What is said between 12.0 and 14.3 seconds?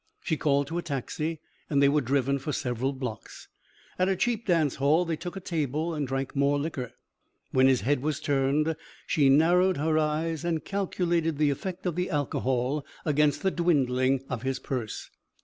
alcohol against the dwindling